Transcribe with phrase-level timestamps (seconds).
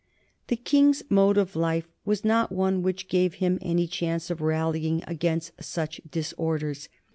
[0.47, 5.03] The King's mode of life was not one which gave him any chance of rallying
[5.05, 6.89] against such disorders.